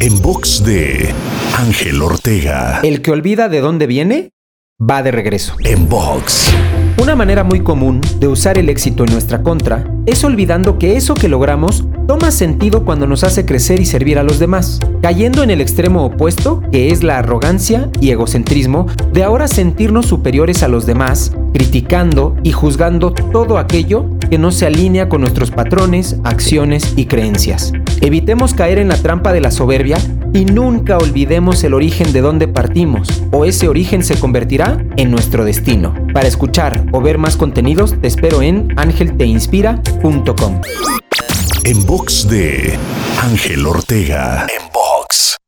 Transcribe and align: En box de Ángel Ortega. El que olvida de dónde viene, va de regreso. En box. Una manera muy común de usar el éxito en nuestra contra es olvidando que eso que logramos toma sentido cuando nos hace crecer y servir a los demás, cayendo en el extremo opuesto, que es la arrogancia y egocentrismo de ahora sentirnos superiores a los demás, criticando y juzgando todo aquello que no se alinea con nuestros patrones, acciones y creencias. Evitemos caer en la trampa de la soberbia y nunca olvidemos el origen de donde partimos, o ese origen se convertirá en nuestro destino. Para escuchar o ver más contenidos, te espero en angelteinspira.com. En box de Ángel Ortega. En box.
En 0.00 0.20
box 0.20 0.64
de 0.64 1.14
Ángel 1.56 2.02
Ortega. 2.02 2.80
El 2.82 3.02
que 3.02 3.10
olvida 3.10 3.48
de 3.48 3.60
dónde 3.60 3.86
viene, 3.86 4.30
va 4.80 5.02
de 5.02 5.12
regreso. 5.12 5.54
En 5.64 5.88
box. 5.88 6.52
Una 7.00 7.14
manera 7.14 7.44
muy 7.44 7.60
común 7.60 8.00
de 8.18 8.28
usar 8.28 8.58
el 8.58 8.68
éxito 8.68 9.04
en 9.04 9.12
nuestra 9.12 9.42
contra 9.42 9.84
es 10.06 10.24
olvidando 10.24 10.78
que 10.78 10.96
eso 10.96 11.14
que 11.14 11.28
logramos 11.28 11.84
toma 12.06 12.30
sentido 12.30 12.84
cuando 12.84 13.06
nos 13.06 13.24
hace 13.24 13.46
crecer 13.46 13.80
y 13.80 13.86
servir 13.86 14.18
a 14.18 14.22
los 14.22 14.38
demás, 14.38 14.80
cayendo 15.02 15.42
en 15.42 15.50
el 15.50 15.60
extremo 15.60 16.04
opuesto, 16.04 16.62
que 16.72 16.90
es 16.90 17.02
la 17.02 17.18
arrogancia 17.18 17.88
y 18.00 18.10
egocentrismo 18.10 18.86
de 19.12 19.22
ahora 19.22 19.48
sentirnos 19.48 20.06
superiores 20.06 20.62
a 20.62 20.68
los 20.68 20.84
demás, 20.84 21.32
criticando 21.52 22.36
y 22.42 22.52
juzgando 22.52 23.12
todo 23.12 23.58
aquello 23.58 24.06
que 24.32 24.38
no 24.38 24.50
se 24.50 24.64
alinea 24.64 25.10
con 25.10 25.20
nuestros 25.20 25.50
patrones, 25.50 26.16
acciones 26.24 26.94
y 26.96 27.04
creencias. 27.04 27.70
Evitemos 28.00 28.54
caer 28.54 28.78
en 28.78 28.88
la 28.88 28.96
trampa 28.96 29.30
de 29.30 29.42
la 29.42 29.50
soberbia 29.50 29.98
y 30.32 30.46
nunca 30.46 30.96
olvidemos 30.96 31.62
el 31.64 31.74
origen 31.74 32.14
de 32.14 32.22
donde 32.22 32.48
partimos, 32.48 33.24
o 33.30 33.44
ese 33.44 33.68
origen 33.68 34.02
se 34.02 34.18
convertirá 34.18 34.82
en 34.96 35.10
nuestro 35.10 35.44
destino. 35.44 35.94
Para 36.14 36.28
escuchar 36.28 36.82
o 36.92 37.02
ver 37.02 37.18
más 37.18 37.36
contenidos, 37.36 38.00
te 38.00 38.08
espero 38.08 38.40
en 38.40 38.68
angelteinspira.com. 38.78 40.60
En 41.64 41.84
box 41.84 42.26
de 42.26 42.78
Ángel 43.20 43.66
Ortega. 43.66 44.46
En 44.48 44.72
box. 44.72 45.41